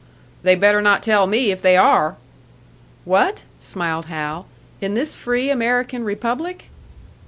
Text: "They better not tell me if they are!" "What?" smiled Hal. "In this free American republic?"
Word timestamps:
"They 0.41 0.55
better 0.55 0.81
not 0.81 1.03
tell 1.03 1.27
me 1.27 1.51
if 1.51 1.61
they 1.61 1.77
are!" 1.77 2.15
"What?" 3.05 3.43
smiled 3.59 4.05
Hal. 4.07 4.47
"In 4.81 4.95
this 4.95 5.13
free 5.15 5.51
American 5.51 6.03
republic?" 6.03 6.69